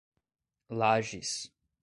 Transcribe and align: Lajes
Lajes 0.79 1.53